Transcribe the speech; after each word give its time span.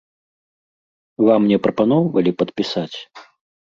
Вам 1.27 1.41
не 1.53 1.57
прапаноўвалі 1.67 2.31
падпісаць? 2.43 2.97